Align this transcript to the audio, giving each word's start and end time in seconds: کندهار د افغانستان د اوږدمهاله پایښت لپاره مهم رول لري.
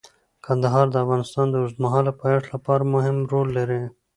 کندهار 0.45 0.85
د 0.91 0.95
افغانستان 1.03 1.47
د 1.49 1.55
اوږدمهاله 1.61 2.11
پایښت 2.21 2.47
لپاره 2.55 2.83
مهم 2.95 3.17
رول 3.31 3.47
لري. 3.57 3.81